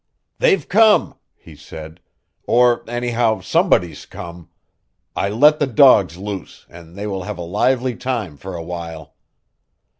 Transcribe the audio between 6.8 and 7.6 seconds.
they will have a